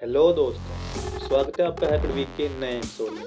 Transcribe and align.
Hello 0.00 0.20
दोस्तों। 0.32 1.18
स्वागत 1.20 1.58
है 1.60 1.64
आपका 1.66 1.86
हैकर 1.86 2.12
वीक 2.12 2.28
के 2.36 2.48
नए 2.60 2.76
एपिसोड 2.76 3.10
में। 3.12 3.24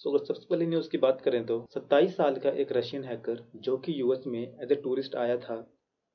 सो 0.00 0.10
अगर 0.10 0.24
सबसे 0.24 0.46
पहले 0.50 0.66
न्यूज़ 0.66 0.88
की 0.90 0.98
बात 0.98 1.20
करें 1.20 1.44
तो 1.46 1.58
27 1.74 2.16
साल 2.16 2.38
का 2.44 2.50
एक 2.62 2.72
रशियन 2.72 3.04
हैकर 3.04 3.44
जो 3.64 3.76
कि 3.76 3.94
यूएस 4.00 4.26
में 4.26 4.40
एज 4.40 4.72
ए 4.72 4.74
टूरिस्ट 4.74 5.14
आया 5.16 5.36
था, 5.36 5.56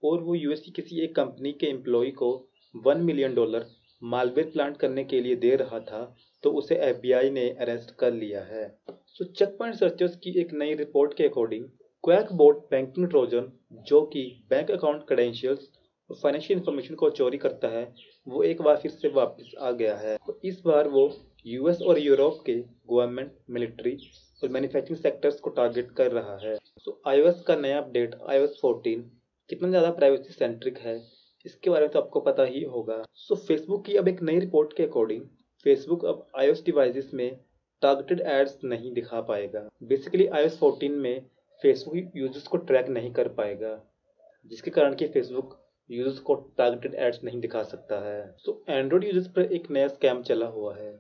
और 0.03 0.23
वो 0.23 0.35
यूएस 0.35 0.61
की 0.61 0.71
किसी 0.71 1.03
एक 1.03 1.15
कंपनी 1.15 1.51
के 1.53 1.67
एम्प्लॉय 1.67 2.11
को 2.21 2.31
1 2.75 3.03
मिलियन 3.03 3.35
डॉलर 3.35 3.65
मालवेयर 4.01 4.50
प्लांट 4.50 4.78
करने 4.78 5.04
के 5.04 5.21
लिए 5.21 5.36
दे 5.38 5.55
रहा 5.55 5.80
था 5.88 6.04
तो 6.44 6.52
उसे 6.54 6.76
एफबीआई 6.89 7.30
ने 7.30 7.50
अरेस्ट 7.62 7.96
कर 8.00 8.14
लिया 8.14 8.44
है। 8.52 8.68
सो 9.07 9.26
चेक 9.26 9.57
पॉइंट 9.60 9.76
सर्चर्स 9.76 10.16
की 10.18 10.39
एक 10.41 10.54
नई 10.54 10.73
रिपोर्ट 10.76 11.18
के 11.18 11.28
according 11.28 11.66
quack 12.04 12.34
board 12.34 12.57
banking 12.71 13.07
trojan 13.10 13.52
जो 13.88 14.02
कि 14.14 14.30
bank 14.50 14.71
account 14.71 15.07
credentials 15.07 15.70
financial 16.16 16.60
information 16.60 16.96
को 16.96 17.10
चोरी 17.12 17.38
करता 17.38 17.68
है, 17.68 17.84
वो 18.28 18.44
एक 18.44 18.62
बार 18.62 18.78
फिर 18.78 18.91
से 18.91 19.09
वापस 19.12 19.54
आ 19.59 19.71
गया 19.73 19.96
है। 19.98 20.18
तो 20.28 20.39
इस 20.44 20.62
बार 20.66 20.88
वो 20.88 21.09
यूएस 21.45 21.81
और 21.81 22.00
यूरोप 22.00 22.41
के 22.45 22.54
गवर्नमेंट 22.54 23.31
मिलिट्री 23.50 23.98
और 24.41 24.50
मैन्युफैक्चरिंग 24.50 25.00
सेक्टर्स 25.00 25.40
को 25.40 25.50
टारगेट 25.52 25.91
कर 25.91 26.12
रहा 26.12 26.38
है। 26.38 26.58
तो 26.86 27.02
आईओएस 27.08 27.41
का 27.41 27.55
नया 27.58 27.77
अपडेट 27.77 28.16
आईओएस 28.30 28.59
14 28.59 29.03
कितना 29.50 29.70
ज़्यादा 29.70 29.91
प्राइवेसी 29.91 30.34
सेंट्रिक 30.34 30.77
है, 30.77 30.95
इसके 31.45 31.70
बारे 31.70 31.86
में 31.86 31.91
तो 31.91 32.00
आपको 32.00 32.20
पता 32.22 32.44
ही 32.45 32.64
होगा। 32.66 33.03
सो 33.16 33.36
फेसबुक 33.38 33.86
की 33.86 33.95
अब 33.98 34.08
एक 34.08 34.22
नई 34.22 34.39
रिपोर्ट 34.39 34.73
के 34.73 34.84
अकॉर्डिंग 34.84 35.22
फेसबुक 35.66 36.05
अब 36.05 36.26
आईओएस 36.39 36.64
डिवाइसेस 36.66 37.12
में 37.14 37.39
टारगेटेड 37.81 38.22
एड्स 38.30 38.58
नहीं 38.64 38.94
दिखा 38.94 39.22
पाएगा। 39.23 39.67
बेसिकली 39.84 40.28
आईओएस 40.28 40.59
14 40.59 40.98
में 40.98 41.26
फेसबुक 41.62 42.12
यूज़र्स 42.16 42.48
को 42.48 42.58
ट्रैक 42.59 42.89
नहीं 42.89 43.12
कर 43.14 43.28
पाएगा, 43.34 43.80
जिसके 44.52 44.72
कारण 44.72 44.95
कि 44.95 45.08
फेसबुक 45.08 45.58
यूज़र्स 45.89 46.20
को 46.20 46.35
टारगेटेड 46.57 46.95
एड्स 46.95 47.23
नहीं 47.23 47.39
दिखा 47.41 47.63
सकता 47.63 47.99
है। 47.99 48.21
तो 48.45 48.63
एंड्रॉयड 48.70 49.03
यूज़र्स 49.03 49.27
पर 49.27 49.53
एक 49.53 49.70
नया 49.71 49.88
स्कैम 49.88 50.21
चला 50.21 50.47
हुआ 50.47 50.75
है 50.75 50.91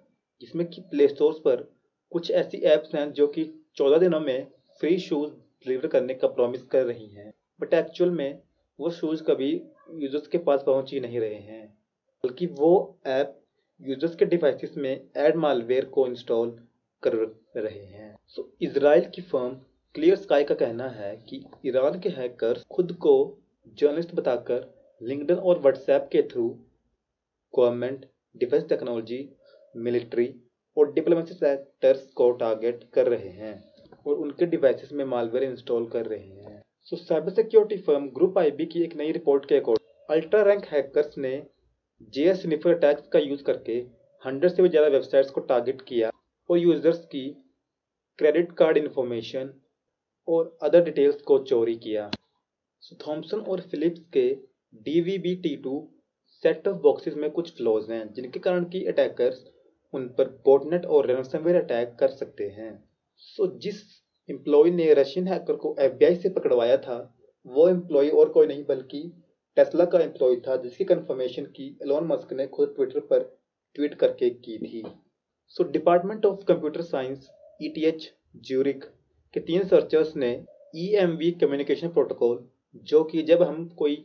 जिसमें 0.41 0.65
कि 0.67 0.81
प्ले 0.81 1.07
स्टोर 1.07 1.33
पर 1.45 1.67
कुछ 2.11 2.31
ऐसी 2.31 2.57
एप्स 2.65 2.95
हैं 2.95 3.11
जो 3.13 3.27
कि 3.27 3.43
चौदह 3.75 3.97
दिनों 3.97 4.19
में 4.19 4.47
फ्री 4.81 4.97
शूज़ 4.99 5.31
डिलीवर 5.31 5.87
करने 5.87 6.13
का 6.13 6.27
प्रॉमिस 6.27 6.63
कर 6.63 6.85
रही 6.85 7.07
हैं 7.07 7.31
बट 7.59 7.73
एक्चुअल 7.73 8.11
में 8.11 8.39
वो 8.79 8.89
शूज़ 8.91 9.23
कभी 9.23 9.51
यूज़र्स 9.93 10.27
के 10.27 10.37
पास 10.37 10.63
पहुँच 10.65 10.93
ही 10.93 10.99
नहीं 10.99 11.19
रहे 11.19 11.35
हैं। 11.35 11.67
बल्कि 12.23 12.45
वो 12.45 12.99
ऐप 13.07 13.35
यूज़र्स 13.81 14.15
के 14.15 14.25
डिवाइसेस 14.25 14.73
में 14.77 14.91
एड 15.17 15.35
मालवेयर 15.35 15.85
को 15.85 16.07
इंस्टॉल 16.07 16.49
कर 17.03 17.13
रहे 17.55 17.85
हैं। 17.85 18.15
सो 18.27 18.41
so, 18.41 18.47
इसराइल 18.61 19.05
की 19.05 19.21
फर्म 19.21 19.53
क्लियर 19.95 20.15
स्काई 20.15 20.43
का 20.43 20.55
कहना 20.55 20.87
है 20.89 21.15
कि 21.29 21.43
ईरान 21.65 21.99
के 21.99 22.09
हैकर्स 22.09 22.65
खुद 22.71 22.91
को 22.93 23.15
जर्नलिस्ट 23.79 24.15
बताकर 24.15 24.78
लिंकडइन 25.01 25.37
और 25.37 25.59
व्हाट्सएप 25.59 26.07
के 26.11 26.21
through 26.29 26.47
government, 27.53 28.05
defence 28.35 28.63
technology, 28.69 29.27
military 29.75 30.33
और 30.77 30.91
डिप्लोमेसी 30.93 31.33
सेक्टर्स 31.33 32.11
को 32.13 32.31
टारगेट 32.39 32.83
कर 32.93 33.07
रहे 33.07 33.29
हैं 33.31 33.53
और 34.05 34.15
उनके 34.15 34.45
डिवाइसेस 34.47 34.91
में 34.93 35.03
मालवेयर 35.05 35.43
इंस्टॉल 35.43 35.85
कर 35.89 36.05
रहे 36.05 36.19
हैं। 36.19 36.61
So 36.83 36.95
cyber 36.95 37.33
security 37.33 37.77
firm 37.83 38.07
group 38.15 38.37
IB 38.39 38.65
की 38.65 38.83
एक 38.83 38.95
नई 38.97 39.11
रिपोर्ट 39.11 39.45
के 39.45 39.57
अकॉर्डिंग 39.57 40.13
अल्ट्रा 40.15 40.41
रैंक 40.43 40.65
हैकर्स 40.65 41.17
ने 41.17 41.31
जे 42.13 42.23
एस 42.29 42.41
स्निफर 42.41 42.75
अटैक्स 42.75 43.07
का 43.13 43.19
यूज़ 43.19 43.43
करके 43.43 43.77
हंड्रेड 44.23 44.51
से 44.51 44.63
भी 44.63 44.69
ज़्यादा 44.69 44.87
वेबसाइट्स 44.89 45.31
को 45.31 45.41
टारगेट 45.43 45.81
किया 45.87 46.11
और 46.49 46.57
यूज़र्स 46.57 47.05
की 47.05 47.27
क्रेडिट 48.19 48.51
कार्ड 48.57 48.77
इन्फॉर्मेशन 48.77 49.53
और 50.27 50.57
अदर 50.63 50.83
डिटेल्स 50.83 51.21
को 51.21 51.37
चोरी 51.45 51.75
किया। 51.77 52.09
सो 52.83 52.95
थॉमसन 53.07 53.39
और 53.41 53.61
फिलिप्स 53.61 54.01
के 54.13 54.27
DVB-T2 54.73 55.79
सेट 56.43 56.67
ऑफ़ 56.67 56.77
बॉक्सेस 56.77 57.13
में 57.13 57.29
कुछ 57.31 57.51
फ्लॉज 57.57 57.89
हैं 57.91 58.11
जिनके 58.13 58.39
कारण 58.39 58.63
कि 58.63 58.83
अटैकर्स 58.85 59.43
उन 59.93 60.07
पर 60.07 60.27
बोटनेट 60.45 60.85
और 60.85 61.07
रेनसमवेयर 61.07 61.61
अटैक 61.63 61.95
कर 61.99 62.07
सकते 62.07 62.47
हैं। 62.47 62.71
सो 63.17 63.45
so, 63.45 63.59
जिस 63.59 63.81
एम्प्लॉय 64.29 64.69
ने 64.71 64.93
रशियन 64.93 65.27
हैकर 65.27 65.55
को 65.55 65.75
एफबीआई 65.79 66.15
से 66.15 66.29
पकड़वाया 66.29 66.77
था 66.77 66.97
वो 67.45 67.67
एम्प्लॉय 67.69 68.09
और 68.09 68.29
कोई 68.29 68.47
नहीं 68.47 68.63
बल्कि 68.65 69.01
टेस्ला 69.57 69.85
का 69.85 69.99
एम्प्लॉय 69.99 70.35
था 70.47 70.55
जिसकी 70.55 70.83
कंफर्मेशन 70.83 71.45
की 71.55 71.67
एलोन 71.83 72.07
मस्क 72.07 72.33
ने 72.33 72.47
खुद 72.47 72.73
ट्विटर 72.75 72.99
पर 72.99 73.23
ट्वीट 73.75 73.95
करके 73.95 74.29
की 74.29 74.57
थी। 74.57 74.83
So 75.47 75.63
department 75.63 76.25
of 76.25 76.45
computer 76.45 76.81
science 76.81 77.29
ETH 77.61 78.09
Zurich 78.37 78.85
के 79.33 79.39
तीन 79.39 79.67
सर्चर्स 79.67 80.15
ने 80.15 80.31
ईएमवी 80.75 81.31
कम्युनिकेशन 81.41 81.89
प्रोटोकॉल 81.89 82.47
जो 82.83 83.03
कि 83.03 83.21
जब 83.23 83.43
हम 83.43 83.67
कोई 83.77 83.95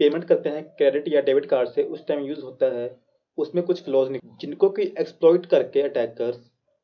पेमेंट 0.00 0.24
करते 0.24 0.48
हैं 0.48 0.64
क्रेडिट 0.68 1.08
या 1.08 1.20
डेबिट 1.20 1.46
कार्ड 1.46 1.68
से 1.68 1.82
उस 1.84 2.06
टाइम 2.06 2.24
यूज़ 2.26 2.40
होता 2.40 2.66
है। 2.76 2.88
उसमें 3.38 3.64
कुछ 3.64 3.82
फ्लॉज 3.84 4.18
जिनको 4.40 4.68
कि 4.70 4.82
एक्सप्लॉइट 5.00 5.46
करके 5.46 5.82
अटैकर्स 5.82 6.38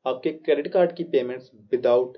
आपके 0.05 0.31
क्रेडिट 0.31 0.67
कार्ड 0.73 0.95
की 0.95 1.03
पेमेंट्स 1.11 1.51
विदाउट 1.71 2.17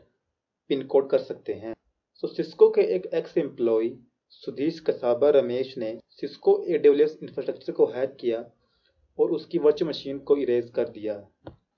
पिन 0.69 0.85
कोड 0.85 1.09
कर 1.09 1.19
सकते 1.19 1.53
हैं। 1.53 1.73
सो 2.15 2.27
so, 2.27 2.33
सिस्को 2.33 2.69
के 2.69 2.81
एक 2.95 3.05
एक्स 3.13 3.37
एम्प्लॉय 3.37 3.89
सुधीश 4.29 4.79
कसाबा 4.79 5.29
रमेश 5.29 5.77
ने 5.77 5.97
सिस्को 6.09 6.57
एडब्ल्यूएस 6.67 7.17
इंफ्रास्ट्रक्चर 7.23 7.73
को 7.73 7.85
हैक 7.85 8.15
किया 8.19 8.45
और 9.19 9.31
उसकी 9.31 9.57
वर्चुअल 9.57 9.89
मशीन 9.89 10.19
को 10.19 10.37
इरेज 10.37 10.69
कर 10.69 10.89
दिया। 10.89 11.17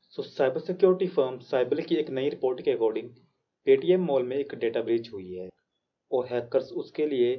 So 0.10 0.22
cyber 0.22 0.60
security 0.60 1.08
firm 1.08 1.40
cyber 1.40 1.82
की 1.82 1.96
एक 1.96 2.10
नई 2.10 2.30
रिपोर्ट 2.30 2.62
के 2.62 2.72
अकॉर्डिंग 2.72 3.10
पेटीएम 3.68 4.06
मॉल 4.06 4.24
में 4.24 4.38
एक 4.38 4.56
डेटा 4.56 4.82
ब्रीच 4.82 5.12
हुई 5.14 5.34
है 5.34 5.50
और 6.12 6.28
हैकर्स 6.28 6.72
उसके 6.74 7.06
लिए 7.06 7.36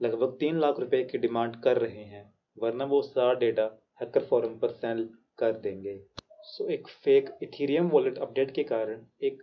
लगभग 0.00 0.36
तीन 0.40 0.58
लाख 0.60 0.78
रुपए 0.80 1.02
की 1.04 1.18
डिमांड 1.18 1.56
कर 1.56 1.78
रहे 1.78 2.02
हैं, 2.04 2.32
वरना 2.58 2.84
वो 2.84 3.00
सारा 3.02 3.32
डेटा 3.34 3.62
हैकर 4.00 4.24
फोरम 4.24 4.58
पर 4.58 4.70
सेल 4.70 5.08
कर 5.38 5.52
देंगे। 5.52 5.98
सो 6.44 6.68
एक 6.68 6.88
फेक 7.04 7.30
इथेरियम 7.42 7.88
वॉलेट 7.88 8.18
अपडेट 8.18 8.54
के 8.54 8.62
कारण 8.64 9.04
एक 9.22 9.42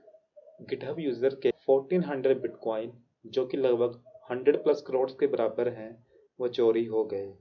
गिटहब 0.69 0.99
यूज़र 0.99 1.35
के 1.35 1.51
1400 1.69 2.39
बिटकॉइन, 2.41 2.91
जो 3.25 3.45
कि 3.45 3.57
लगभग 3.57 4.01
100 4.31 4.63
प्लस 4.63 4.81
करोड़ 4.81 5.09
के 5.11 5.27
बराबर 5.27 5.69
हैं, 5.69 5.91
वो 6.39 6.47
चोरी 6.47 6.85
हो 6.85 7.03
गए। 7.05 7.33